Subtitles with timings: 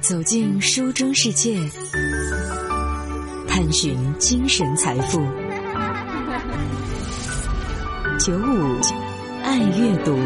[0.00, 1.54] 走进书中世界，
[3.46, 5.18] 探寻精神财富。
[8.18, 8.80] 九五
[9.42, 10.16] 爱阅读。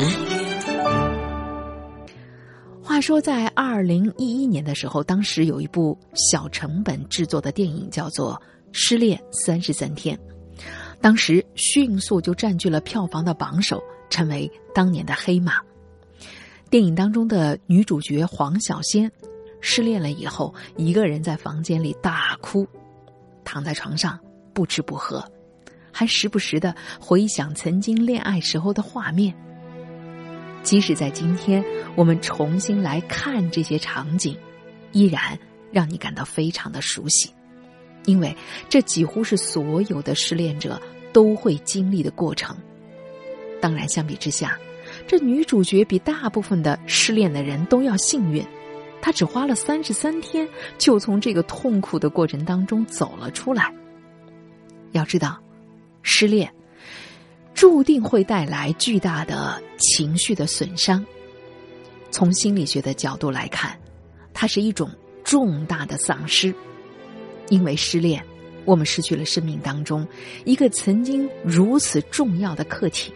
[2.81, 8.35] 话说，在二零一一年的时候，当时有一部小成本制作的电影，叫做
[8.71, 10.17] 《失恋三十三天》，
[11.01, 15.55] 当时迅速就占据了票房的榜首，成为当年的黑马。
[16.71, 19.11] 电影当中的女主角黄小仙，
[19.67, 22.69] 失恋了以后，一个人在房间里大哭，
[23.45, 24.21] 躺在床上
[24.53, 25.27] 不吃不喝，
[25.91, 29.35] 还时不时的回想曾经恋爱时候的画面。
[30.63, 31.65] 即使在今天，
[31.97, 34.37] 我们重新来看这些场景，
[34.93, 35.37] 依然
[35.73, 37.33] 让你感到非常的熟悉，
[38.05, 38.37] 因为
[38.69, 40.79] 这几乎是所有的失恋者
[41.11, 42.55] 都会经历的过程。
[43.63, 44.59] 当然，相比之下，
[45.07, 48.45] 这女主角比大部分的失恋的人都要幸运，
[49.05, 53.71] 他只花了三十三天就从这个痛苦的过程当中走了出来。
[54.93, 55.39] 要知道，
[56.01, 56.51] 失恋。
[57.53, 61.05] 注定会带来巨大的情绪的损伤。
[62.11, 63.79] 从心理学的角度来看，
[64.33, 64.91] 它是一种
[65.23, 66.55] 重大的丧失。
[67.51, 68.25] 因为失恋，
[68.65, 70.09] 我们失去了生命当中
[70.47, 73.13] 一个曾经如此重要的课题，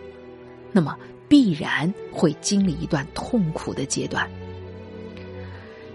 [0.71, 0.95] 那么
[1.31, 4.31] 必然会经历一段痛苦的阶段。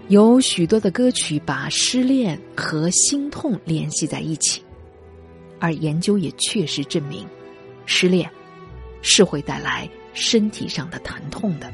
[0.08, 4.62] 有许多的歌曲把失恋和心痛联系在一起，
[5.58, 7.26] 而研究也确实证明。
[7.86, 8.30] 失恋
[9.00, 11.72] 是会带来身体上的疼痛的。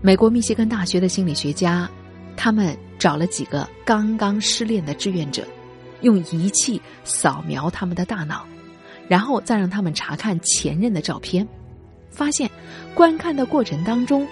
[0.00, 1.88] 美国密歇根大学的心理学家，
[2.36, 5.46] 他们找了几个刚刚失恋的志愿者，
[6.00, 8.46] 用仪器扫描他们的大脑，
[9.08, 11.46] 然后再让他们查看前任的照片，
[12.10, 12.50] 发现
[12.94, 14.26] 观看的过程当中，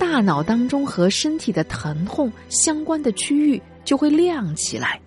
[0.00, 5.00] 大脑当中和身体的疼痛相关的区域就会亮起来。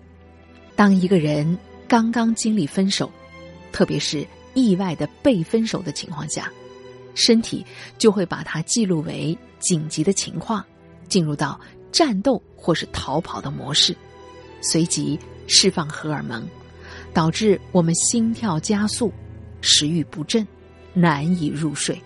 [0.74, 3.10] 当一个人刚刚经历分手，
[3.70, 4.26] 特别是。
[4.56, 6.48] 意外的被分手的情况下，
[7.16, 7.66] 身体
[7.98, 10.64] 就会把它记录为紧急的情况，
[11.08, 13.96] 进入到战斗或是逃跑的模式，
[14.60, 15.18] 随即
[15.48, 16.46] 释放荷尔蒙，
[17.12, 19.12] 导致我们心跳加速、
[19.60, 20.46] 食欲不振、
[20.92, 22.00] 难以入睡。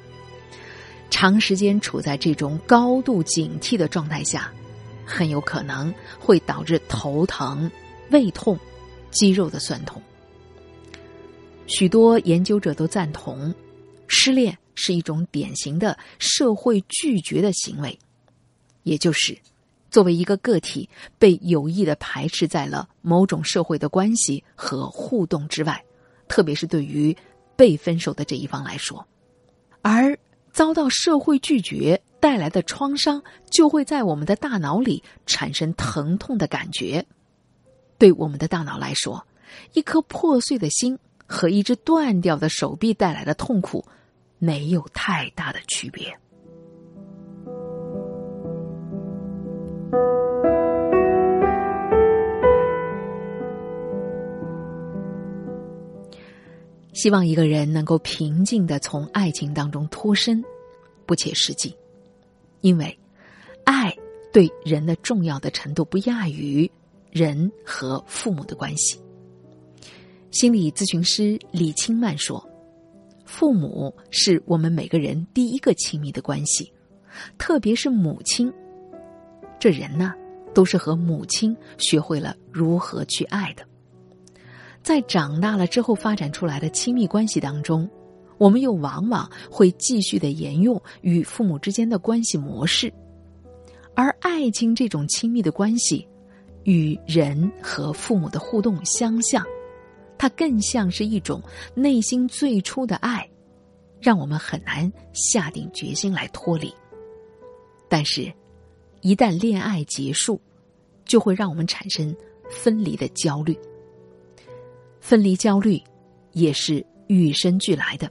[1.11, 4.53] 长时间处在这种高度警惕的状态下，
[5.05, 7.71] 很有可能会导致头疼、
[8.11, 8.59] 胃痛、
[9.11, 10.01] 肌肉的酸痛。
[11.67, 13.55] 许多研究者都赞同，
[14.07, 17.99] 失恋是一种典型的社会拒绝的行为，
[18.85, 19.37] 也就是
[19.91, 20.89] 作为一个个体
[21.19, 25.83] 被有意的排斥在了某种社会的关系和互动之外，
[26.27, 27.17] 特别是对于
[27.57, 29.07] 被分手的这一方来说，
[29.83, 30.19] 而
[30.59, 37.07] 遭到社会拒绝带来的创伤，就会在我们的大脑里产生疼痛的感觉。
[37.97, 39.25] 对我们的大脑来说，
[39.75, 40.99] 一颗破碎的心。
[41.31, 43.85] 和一只断掉的手臂带来的痛苦，
[44.39, 46.19] 没有太大的区别。
[56.99, 60.43] 希望一个人能够平静的从爱情当中脱身，
[61.07, 61.73] 不切实际，
[62.61, 62.99] 因为
[63.63, 63.97] 爱
[64.33, 66.69] 对人的重要的程度不亚于
[67.13, 69.01] 人和父母的关系。
[70.33, 72.45] 心理咨询师李清曼说
[73.25, 76.73] ：“父母是我们每个人第一个亲密的关系，
[77.39, 78.53] 特别是母亲。
[79.61, 80.13] 这人呢，
[80.53, 83.65] 都是和母亲学会了如何去爱的。
[84.89, 87.87] 在长大了之后发展出来的亲密关系当中，
[88.39, 92.91] 我们又往往会继续的沿用与父母之间的关系模式，
[93.95, 96.09] 而爱情这种亲密的关系，
[96.65, 99.45] 与人和父母的互动相像。”
[100.17, 101.43] 它更像是一种
[101.75, 103.29] 内心最初的爱，
[104.01, 106.73] 让我们很难下定决心来脱离。
[107.91, 108.33] 但是，
[109.03, 110.41] 一旦恋爱结束，
[111.05, 112.17] 就会让我们产生
[112.49, 113.55] 分离的焦虑。
[115.01, 115.83] 分离焦虑
[116.33, 118.11] 也是与生俱来的，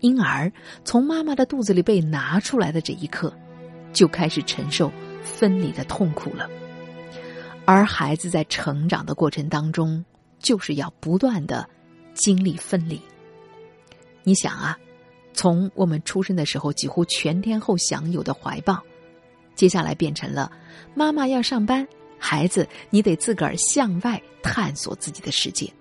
[0.00, 0.52] 婴儿
[0.84, 3.32] 从妈妈的肚子里被拿出来的这一刻，
[3.92, 4.92] 就开始承受
[5.22, 6.48] 分离的痛苦了。
[7.64, 10.04] 而孩子在成长的过程当中，
[10.38, 11.68] 就是要不断的
[12.14, 13.00] 经历分离。
[14.22, 14.76] 你想啊，
[15.32, 18.82] 从我们出生的时候几乎全天候享有的怀抱，
[19.54, 20.50] 接下来变成了
[20.94, 21.86] 妈妈要上班，
[22.18, 25.72] 孩子你得自个儿向外探索自己的世界。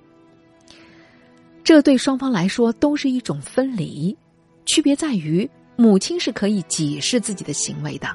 [1.70, 4.18] 这对双方来说都是一种分离，
[4.66, 8.08] 区别在于母亲是可以解释自己的行为的，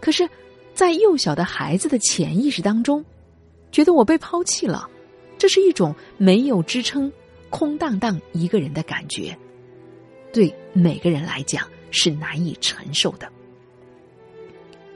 [0.00, 0.26] 可是
[0.72, 3.04] 在幼小的孩子的潜意识当中，
[3.70, 4.88] 觉得我被抛弃了，
[5.36, 7.12] 这是一种没有支撑、
[7.50, 9.36] 空荡荡一个人的感觉，
[10.32, 13.30] 对每个人来讲是难以承受的。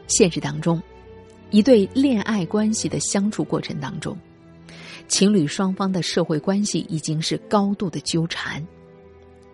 [0.07, 0.83] 现实当中，
[1.51, 4.17] 一对恋爱关系的相处过程当中，
[5.13, 8.67] 情侣双方的社会关系已经是高度的纠缠，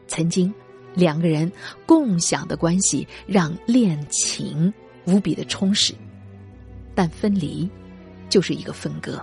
[0.07, 0.55] 曾经。
[0.95, 1.51] 两个人
[1.85, 4.73] 共享的关系让恋情
[5.05, 5.95] 无比的充实，
[6.95, 7.69] 但分离
[8.29, 9.21] 就是一个分割。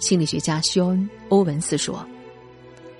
[0.00, 0.98] 心理学家休恩·
[1.28, 2.06] 欧文斯说：“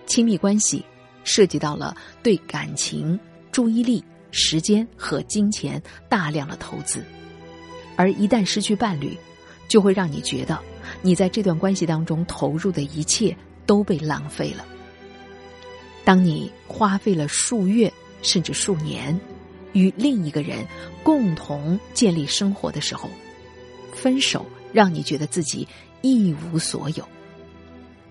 [0.06, 0.84] 亲密关系
[1.24, 3.18] 涉及到了对感情、
[3.50, 7.04] 注意力、时间和金钱大量的投资，
[7.96, 9.16] 而一旦失去伴侣，
[9.68, 10.58] 就会让你觉得
[11.02, 13.36] 你在这段关系当中投入的一切
[13.66, 14.64] 都被浪费了。”
[16.04, 17.92] 当你花费了数月
[18.22, 19.18] 甚至数年，
[19.74, 20.66] 与另一个人
[21.02, 23.10] 共同建立生活的时候，
[23.92, 25.68] 分手让你觉得自己
[26.00, 27.06] 一无所有。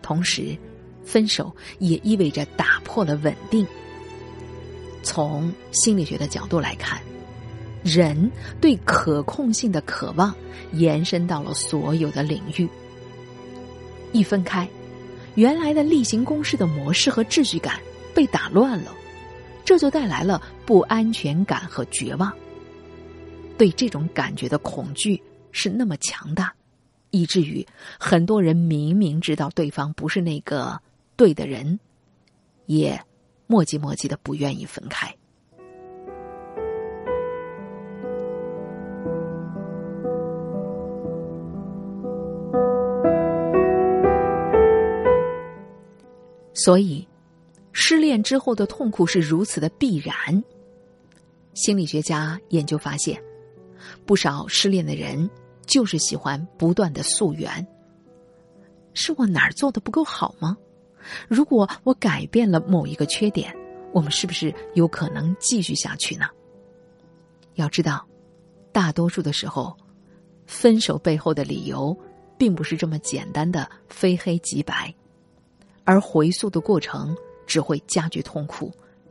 [0.04, 0.56] 同时，
[1.04, 3.66] 分手也意味着打破了稳定。
[5.01, 7.01] 从心理学的角度来看，
[7.88, 8.30] 人
[8.60, 10.36] 对可控性的渴望
[10.74, 12.68] 延伸到了所有的领域。
[14.12, 14.68] 一分开。
[15.36, 17.80] 原来的例行公事的模式和秩序感
[18.16, 18.92] 被打乱了，
[19.63, 22.34] 这就带来了不安全感和绝望。
[23.56, 26.51] 对这种感觉的恐惧是那么强大，
[27.12, 27.63] 以至于
[28.00, 30.81] 很多人明明知道对方不是那个
[31.16, 31.80] 对的人，
[32.66, 33.00] 也
[33.45, 35.16] 磨叽磨叽的不愿意分开。
[46.57, 47.07] 所以，
[47.71, 50.44] 失恋之后的痛苦是如此的必然。
[51.54, 53.21] 心理学家研究发现，
[54.07, 55.30] 不少失恋的人
[55.68, 57.65] 就是喜欢不断的溯源。
[58.95, 60.57] 是我哪儿做的不够好吗？
[61.27, 63.56] 如果我改变了某一个缺点，
[63.94, 66.25] 我们是不是有可能继续下去呢？
[67.54, 68.04] 要知道，
[68.71, 69.77] 大多数的时候，
[70.48, 71.95] 分手背后的理由
[72.36, 74.92] 并不是这么简单的非黑即白。
[75.88, 78.69] 而回溯的过程只会加剧痛苦，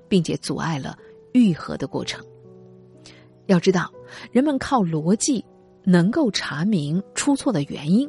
[0.09, 0.95] 并且阻碍了
[1.33, 2.23] 愈合的过程。
[3.47, 3.91] 要知道，
[4.31, 5.43] 人们靠逻辑
[5.85, 8.07] 能够查明出错的原因，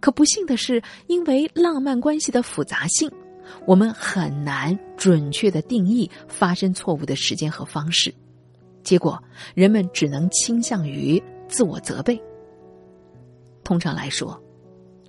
[0.00, 3.08] 可不幸的是，因为浪漫关系的复杂性，
[3.64, 8.12] 我们很难准确的定义发生错误的时间和方式。
[8.82, 9.22] 结果，
[9.54, 12.20] 人们只能倾向于自我责备。
[13.62, 14.43] 通常来说。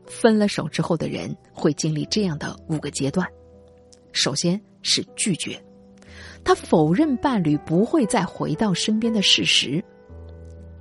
[0.08, 3.28] 分了手之后的人会经历这样的五个阶段：
[4.12, 5.62] 首先是拒绝，
[6.44, 9.84] 他否认伴侣不会再回到身边的事实。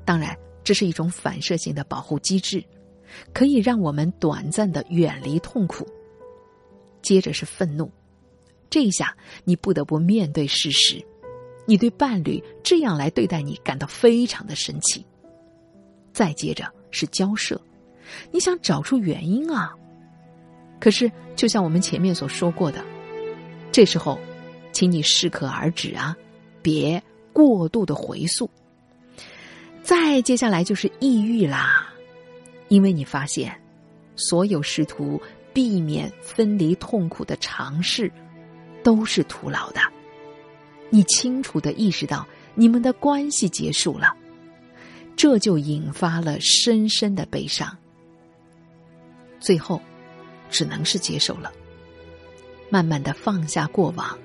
[0.05, 2.63] 当然，这是一种反射性的保护机制，
[3.33, 5.87] 可以让我们短暂的远离痛苦。
[7.01, 7.91] 接着是愤怒，
[8.71, 11.03] 这一下你不得不面对事实，
[11.67, 15.05] 你对伴侣这样来对待你感到非常的生气。
[16.13, 17.61] 再接着是交涉。
[18.31, 19.75] 你想找出原因啊？
[20.81, 22.85] 可是，就像我们前面所说过的，
[23.73, 24.19] 这时候，
[24.73, 26.17] 请你适可而止啊，
[26.61, 27.03] 别
[27.33, 28.51] 过度的回溯。
[29.83, 31.93] 再接下来就是抑郁啦，
[32.69, 33.55] 因为你发现，
[34.17, 35.21] 所有试图
[35.53, 38.11] 避免分离痛苦的尝试
[38.83, 39.81] 都是徒劳的。
[40.91, 44.15] 你清楚的意识到，你们的关系结束了，
[45.17, 47.75] 这就引发了深深的悲伤。
[49.45, 49.79] 最后，
[50.49, 51.53] 只能是接受了。
[52.71, 54.19] 慢慢的放下过往，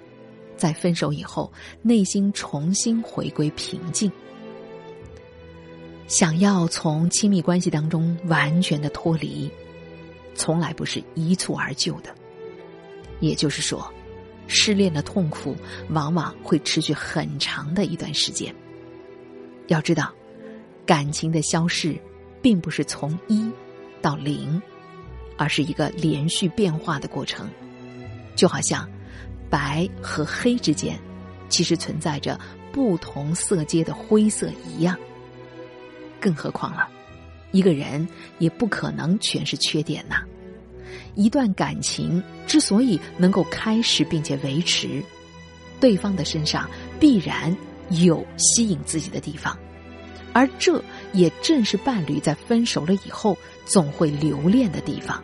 [0.55, 4.09] 在分手以后，内心重新回归平静。
[6.07, 9.51] 想要从亲密关系当中完全的脱离，
[10.35, 12.15] 从来不是一蹴而就的。
[13.19, 13.93] 也就是说，
[14.47, 15.53] 失恋的痛苦
[15.89, 18.55] 往往会持续很长的一段时间。
[19.67, 20.13] 要知道，
[20.85, 21.99] 感情的消逝，
[22.41, 23.51] 并不是从一
[24.01, 24.59] 到零。
[25.39, 27.49] 而是一个连续变化的过程，
[28.35, 28.85] 就好像
[29.49, 30.99] 白和黑之间
[31.47, 32.37] 其实存在着
[32.73, 34.99] 不同色阶的灰色一样。
[36.19, 36.89] 更何况了，
[37.51, 38.05] 一个人
[38.37, 40.23] 也不可能全是缺点呐。
[41.15, 45.01] 一段感情之所以能够开始并且维持，
[45.79, 46.69] 对方的身上
[46.99, 47.55] 必然
[47.91, 49.57] 有吸引自己的地方，
[50.33, 55.23] 而这也正是伴侣在分手了以后总会留恋的地方。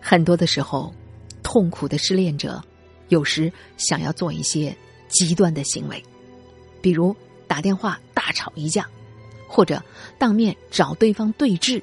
[0.00, 0.94] 很多的时候，
[1.42, 2.62] 痛苦的失恋者，
[3.08, 4.74] 有时想要做一些
[5.08, 6.00] 极端的行为，
[6.80, 7.14] 比如
[7.48, 8.88] 打电话大吵一架，
[9.48, 9.82] 或者
[10.16, 11.82] 当面找对方对峙。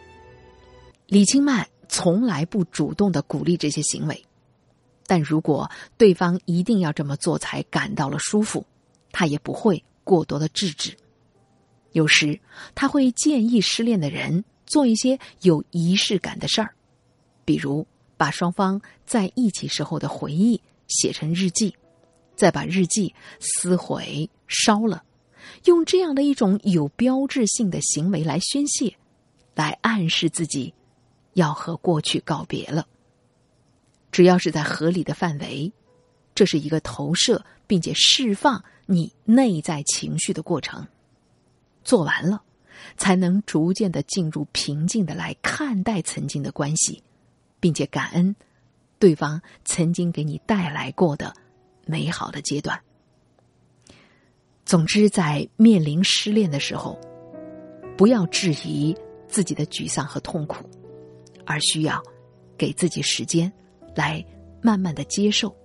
[1.08, 4.26] 李清曼从来不主动的鼓励这些行为，
[5.06, 8.66] 但如果对方一定要这么做才感到了舒服，
[9.12, 10.98] 他也不会过多的制止。
[11.92, 12.40] 有时
[12.74, 16.74] 他会建议失恋的人做一些有仪式感的事儿，
[17.46, 17.86] 比如
[18.18, 21.76] 把双方在一起时候的回忆写成日记，
[22.36, 25.04] 再把日记撕毁烧了，
[25.66, 28.96] 用这样的一种有标志性的行为来宣泄，
[29.54, 30.74] 来暗示自己。
[31.34, 32.88] 要和过去告别了。
[34.12, 35.74] 只要是在合理的范围，
[36.36, 40.88] 这是一个投射并且释放你内在情绪的过程。
[41.84, 42.44] 做完了，
[42.96, 47.02] 才能逐渐的进入平静的来看待曾经的关系，
[47.60, 48.36] 并且感恩
[49.00, 51.34] 对方曾经给你带来过的
[51.86, 52.80] 美好的阶段。
[54.66, 56.98] 总之，在面临失恋的时候，
[57.98, 58.96] 不要质疑
[59.28, 60.70] 自己的沮丧和痛苦。
[61.46, 62.02] 而需要
[62.58, 63.52] 给自己时间，
[63.96, 64.24] 来
[64.62, 65.56] 慢慢的接受。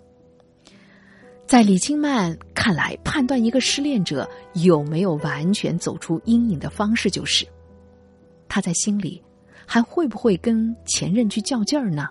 [1.47, 7.47] 在李清曼看来，判断一个失恋者有没有完全走出阴影的方式，就是
[8.49, 9.23] 他在心里
[9.65, 12.09] 还会不会跟前任去较劲儿呢？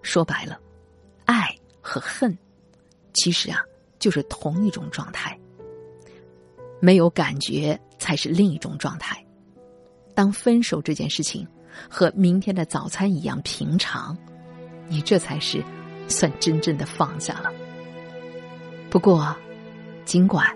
[0.00, 0.58] 说白了，
[1.26, 2.36] 爱和恨
[3.12, 3.60] 其实啊
[3.98, 5.38] 就是同一种状态，
[6.80, 9.22] 没有感觉才是另一种状态。
[10.14, 11.46] 当分手这件事情。
[11.88, 14.16] 和明天的早餐一样平常，
[14.88, 15.62] 你这才是
[16.08, 17.52] 算真正的放下了。
[18.90, 19.34] 不过，
[20.04, 20.46] 尽管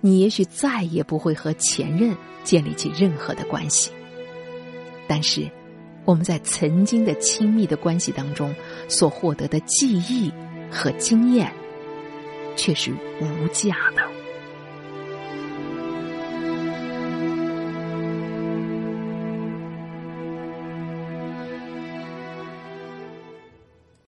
[0.00, 2.14] 你也许再也不会和前任
[2.44, 3.90] 建立起任何的关系，
[5.08, 5.50] 但是
[6.04, 8.54] 我们在曾经的亲密的关系当中
[8.88, 10.32] 所获得的记忆
[10.70, 11.52] 和经验，
[12.56, 14.01] 却是无价的。